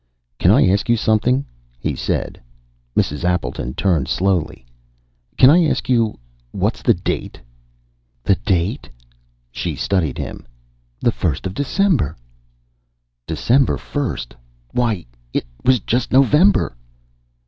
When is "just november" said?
15.79-16.75